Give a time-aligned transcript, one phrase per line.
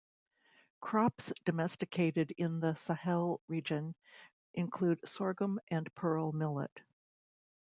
[0.79, 3.93] Crops domesticated in the Sahel region
[4.55, 6.71] include sorghum and pearl millet.